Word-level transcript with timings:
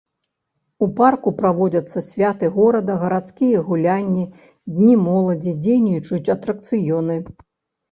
У 0.85 0.85
парку 0.99 1.29
праводзяцца 1.41 2.03
святы 2.07 2.49
горада, 2.55 2.91
гарадскія 3.03 3.61
гулянні, 3.69 4.25
дні 4.75 4.99
моладзі, 5.05 5.57
дзейнічаюць 5.63 6.25
атракцыёны. 6.39 7.23